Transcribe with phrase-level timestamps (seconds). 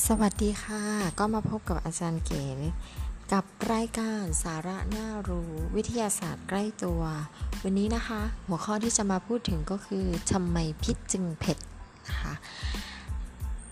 [0.00, 0.82] สวัสดีค่ะ
[1.18, 2.44] ก็มาพบกับอาจารย์เก๋
[3.32, 7.02] กับรายการสาระน่ารู้วิทยาศาสตร์ใกล้ตัว
[7.62, 11.58] วันนี้นะคะ หัวข้อที่จะมาพูดถึงก็คือทำไมพิษจึงเผ็ด
[12.08, 12.34] นะคะ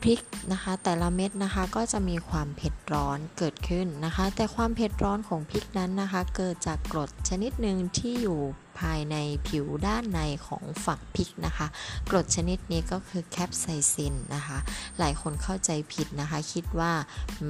[0.03, 0.21] พริก
[0.53, 8.41] นะคะ แต่ละเม็ดนะคะก็จะมีความเผ็ดร้อนเกิดขึ้นนะคะ แต่ความเผ็ดร้อนของพริกนั้นนะคะ เกิดจากกรดชนิดหนึ่งที่อยู่
[8.81, 9.17] ภายใน
[9.49, 11.67] ผิวด้านในของฝักพริกนะคะ
[12.11, 14.59] กรดชนิดนี้ก็คือแคปไซซินนะคะ
[14.99, 16.93] หลายคนเข้าใจผิดนะคะ คิดว่า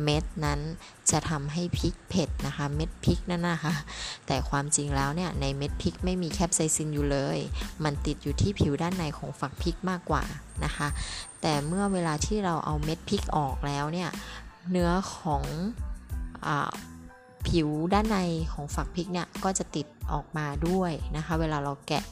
[0.03, 0.61] เม็ดนั้น
[1.11, 3.75] จะทำให้พริกเผ็ดนะคะ เม็ดพริกนั่นนะคะ
[4.27, 7.39] แต่ความจริงแล้วเนี่ยในเม็ดพริกไม่มีแคปไซซินอยู่เลย
[7.85, 10.25] มันติดอยู่ที่ผิวด้านในของฝักพริกมากกว่า
[10.65, 10.89] นะคะ
[11.41, 14.11] แต่เมื่อเวลาที่เราเอาเม็ดพริกออกแล้วเนี่ย
[14.71, 15.45] เนื้อของ
[17.51, 18.19] ผิวด้านใน
[18.53, 22.05] ของฝักพริกเนี่ยก็จะติดออกมาด้วยนะคะ เวลาเราแกะ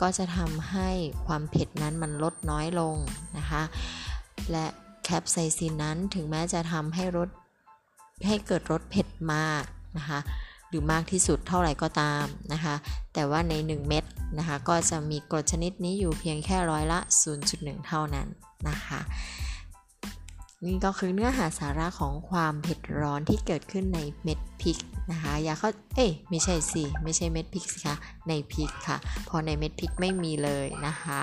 [0.00, 0.88] ก็จะทำให้
[1.26, 2.96] ความเผ็ดนั้นมันลดน้อยลง
[3.38, 3.62] นะคะ
[4.50, 4.66] และ
[5.04, 7.28] แคปไซซินนั้นถึงแม้จะทำให้รส
[8.26, 9.64] ให้เกิดรสเผ็ดมาก
[9.98, 10.18] นะคะ
[10.68, 12.74] หรือมากที่สุดเท่าไหร่ก็ตามนะคะ
[13.14, 14.04] แต่ว่าใน 1 เม็ด
[14.38, 16.98] นะคะ ก็จะมีกรดชนิดนี้อยู่เพียงแค่ร้อยละ
[17.42, 18.28] 0.1 เท่านั้น
[18.68, 19.00] นะคะ
[20.66, 24.78] นี่ก็คือเนื้อหาสาระของความเผ็ดร้อนที่เกิดขึ้นในเม็ดพริก
[25.10, 27.96] นะคะอย่าเข้าเอ้ยไม่ใช่สิไม่ใช่เม็ดพริกสิคะ
[28.28, 28.96] ในพริกค่ะ
[29.28, 31.20] พอในเม็ดพริกไม่มีเลยนะคะ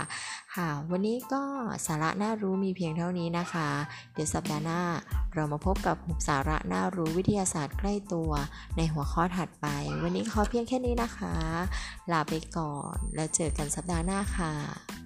[0.56, 1.44] ค่ะวันนี้ก็
[1.86, 3.70] สาระน่ารู้มีเพียงเท่านี้นะคะ
[4.14, 4.82] เดี๋ยวสัปดาห์หน้า
[5.34, 8.32] เรามาพบกับสาระน่ารู้วิทยาศาสตร์ใกล้ตัว
[8.78, 9.68] ในหัวข้อถัดไป
[10.04, 11.34] วันนี้ขอเพียงแค่นี้นะคะ
[12.12, 14.97] ลาไปก่อนแล้วเจอกันสัปดาห์หน้าค่ะ